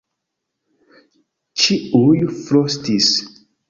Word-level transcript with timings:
Ĉiuj 1.65 2.19
frostis. 2.43 3.17